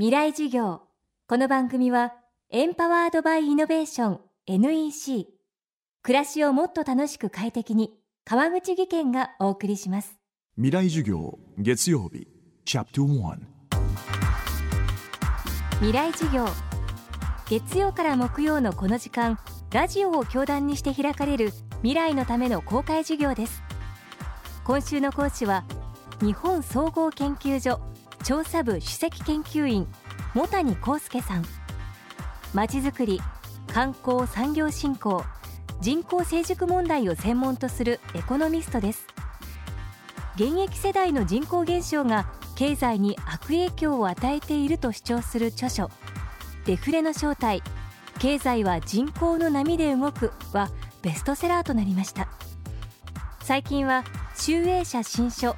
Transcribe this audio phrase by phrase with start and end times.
[0.00, 0.80] 未来授業。
[1.28, 2.14] この番組は
[2.48, 5.26] エンパワードバイイノベーション NEC
[6.02, 7.92] 暮らしをもっと楽しく快適に
[8.24, 10.18] 川口義賢がお送りします。
[10.56, 12.26] 未来授業月曜日
[12.64, 13.40] チャプト1
[15.80, 16.46] 未来授業。
[17.50, 19.38] 月曜から木曜のこの時間
[19.70, 21.50] ラジオを教壇にして開かれる
[21.82, 23.62] 未来のための公開授業です。
[24.64, 25.66] 今週の講師は
[26.22, 27.89] 日本総合研究所
[28.22, 29.86] 調査部首席研究員
[30.34, 31.44] 茂谷康介さん。
[32.52, 33.20] まちづくり
[33.72, 35.24] 観光産業振興
[35.80, 39.06] 人口成熟問題を専門とするエコノミストです。
[40.34, 45.90] 現役世代の人口減少が経済に悪影響を与えていると主張する著書
[46.66, 47.62] デフレの正体
[48.18, 50.70] 経済は人口の波で動くは
[51.02, 52.28] ベストセラーとなりました。
[53.40, 54.04] 最近は
[54.36, 55.56] 集英社新書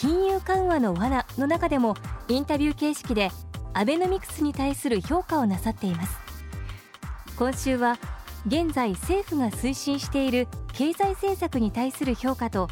[0.00, 1.94] 金融緩和の罠の中でも
[2.28, 3.30] インタビュー形式で
[3.74, 6.16] アベノミクスに対する評価をなさっています。
[7.36, 7.98] 今週は
[8.46, 12.68] 現在政府が推進している経済政策に対する評価と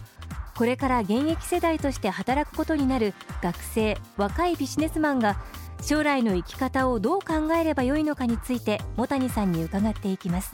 [0.57, 5.39] これから現役世代として働くことになる学生若いビジネスマンが
[5.83, 10.51] 将来の生き方をどう考えればよいのかについて茂谷さんに伺っていきます。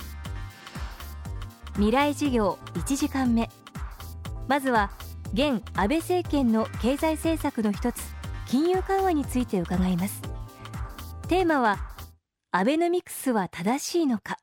[1.75, 3.49] 未来事業1時間目。
[4.49, 4.91] まずは
[5.35, 8.15] 現安倍政権の経済政策の一つ
[8.47, 10.23] 金融緩和について伺います。
[11.27, 11.79] テーマは
[12.53, 14.39] アベノミクスは正しいのか。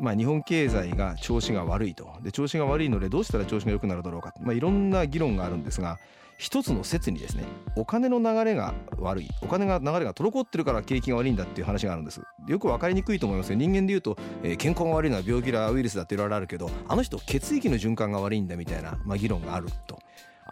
[0.00, 2.08] まあ、日本経済が調子が悪いと。
[2.22, 5.98] で調子が悪いのでどうしたら調子が良くなるだろうか、まあ、いろんな議論があるんですが
[6.38, 7.44] 一つの説にですね
[7.76, 9.28] お金の流れが悪い。
[9.42, 12.22] お金が流れが滞ってるから景気が悪いんだっていう話があるんです。
[12.48, 13.56] よく分かりにくいと思いますよ。
[13.56, 19.98] 人間で言うと、えー、健康が悪いのは病気だウイルスだっていろいろあるけどあの人血液の循環が悪いんだみたいな、まあ、議論があると。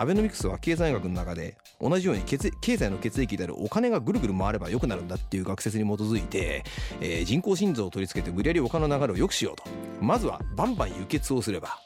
[0.00, 6.62] アベノミクスは経済学の中で同じように経済の血液であるお金がぐるぐる回れば良くなるんだっていう学説に基づいて、
[7.00, 9.64] えー、人工心臓を取り付けて無理やりお金の流れを良くしようと。
[10.00, 11.80] まずはバンバン輸血をすれば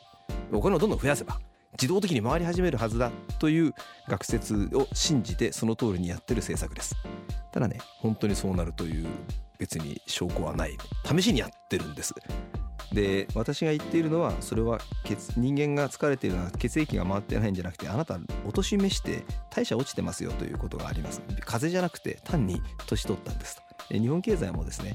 [0.53, 1.41] お金をどんどん増やせば
[1.73, 3.73] 自動的に回り始めるはずだという
[4.07, 6.95] 学説を信じてその通りにやってる政策です。
[7.51, 9.07] ただね本当にそうなるという
[9.59, 10.77] 別に証拠はない。
[11.05, 12.13] 試しにやってるんです。
[12.93, 21.23] で私が言っているのはそれは血人間が疲れているのは血液が回ってないんじゃなくてあなたお年めして代謝落ちてますよということがあります。
[21.41, 23.63] 風邪じゃなくて単に年取ったんですと。
[23.91, 24.95] 日本経済もですね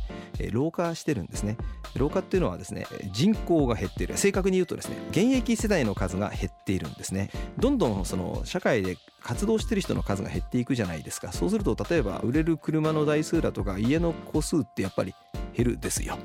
[0.52, 1.58] 老化してるんですね。
[1.96, 4.18] 老化っていうのはですね人口が減っている。
[4.18, 7.30] 正確に言うとですね現役世代の数が減っているんですね。
[7.58, 11.32] どんどんその社会で活動してる人の数が減っていくじゃないですか。
[11.32, 15.14] そうすると例えば売れる車の台数だとか家の戸数ってやっぱり
[15.56, 16.18] 減るですよ。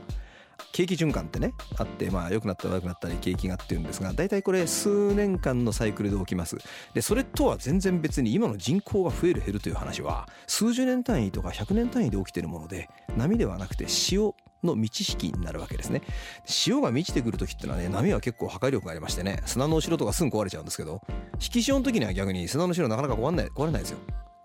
[0.72, 6.56] 景気循環ってねあってまあ良くなったり悪くなったり景気がっていうんですが大体これ数年間のサイクルで起きます。
[6.94, 16.02] でそれとは全然別に今の人口が増える減るという話は数十年単位とか100年単位で起きてるもので波ではなくて潮の満ち引きになるわけですね。
[16.44, 21.02] 潮が満ちてくる時ってのはね波は結構破壊力がありましてね砂の後ろとかすぐ壊れちゃうんですけど
[21.34, 23.98] 引き潮の時には逆に砂の後ろなかなか壊れない壊れないですよ。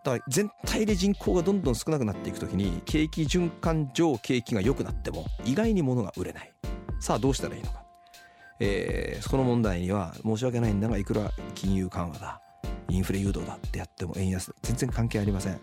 [0.07, 6.53] だから全体で人口がどんどん少なくなっていくときに景気循環上景気が良くなっても意外に物が売れない。
[7.01, 7.83] さあどうしたらいいのか、
[8.61, 12.41] えー、その問題には申し訳ないんだがいくら金融緩和だ。
[12.89, 15.59] インフレ誘導だってやっても円安全然関係ありません。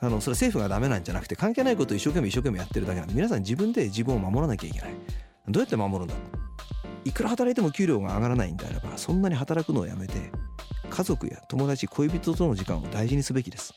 [0.00, 4.94] あのそれ政府がダメなんじゃなくて関係ないことを一生懸命一生懸命やってるだけなんで皆さん自分で自分を守らなきゃいけない。
[5.48, 6.14] どうやって守るんだ？
[7.04, 10.32] いくら働いても給料が上がらないんであればそんなに働くのをやめて
[10.92, 13.72] 家族や友達恋人との時間を大事にすべきです。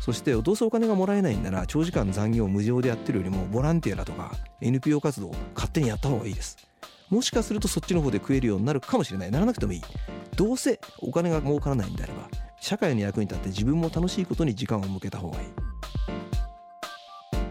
[0.00, 4.32] そしてどうせお金がもらえないんなら長時間残業を無償でやってるよりもボランティアだとか
[4.62, 6.56] NPO 活動を勝手にやった方がいいです。
[7.10, 9.30] もしかするとそっちの方で食えるようになるかもしれない。
[9.30, 9.82] ならなくてもいい。
[10.36, 12.28] どうせお金が儲からないんであれば
[12.60, 15.46] 社会の役に立って自分も楽しいことに時間を向けた方がいい。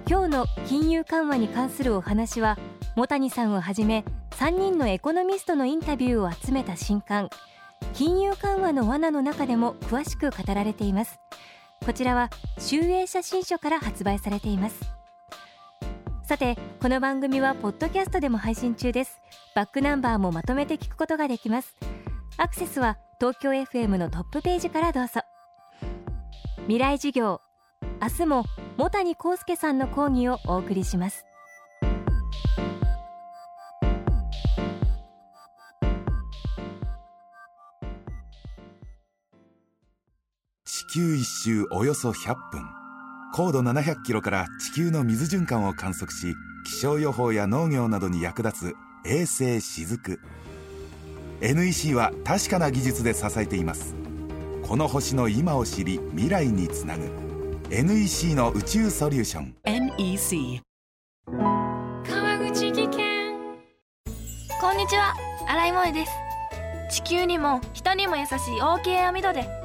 [0.08, 2.58] 今日の金融緩和に関するお話は
[2.96, 7.30] 茂谷さんをはじめ3人のエコノミストのインタビューを集めた新刊
[7.96, 11.18] 金融緩和の罠の中でも詳しく語られています。
[11.86, 12.30] こちらは
[12.60, 14.82] 集英写真書から発売されています。
[16.28, 19.22] さてこの番組はポッドキャストでも配信中です。
[19.56, 21.74] バックナンバーもまとめて聞くことができます。
[22.36, 25.22] アクセスは東京 FM のトップページからどうぞ。
[26.64, 27.40] 未来事業
[28.02, 28.44] 明日も
[28.78, 31.24] 茂谷幸介さんの講義をお送りします。
[40.96, 42.64] 球一周およそ100分。
[43.34, 48.76] 高度700キロから地球の水循環を観測し気象予報や農業などに役立つ
[49.06, 50.22] 衛星しずく。
[51.42, 53.94] NEC は確かな技術で支えています。
[54.64, 57.12] この星の今を知り未来につなぐ。
[57.70, 59.54] NEC の宇宙ソリューション。
[59.66, 60.62] NEC
[62.08, 63.36] 川口技研。
[64.62, 65.14] こんにちは。
[65.46, 66.12] 新井萌です。
[66.90, 69.65] 地球にも人にも優しい OK 網戸で